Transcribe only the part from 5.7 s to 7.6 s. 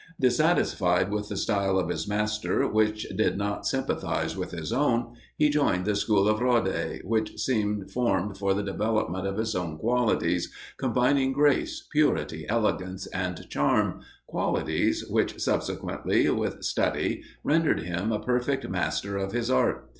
the school of Rode, which